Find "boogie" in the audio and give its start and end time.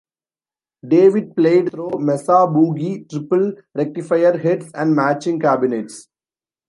2.47-3.07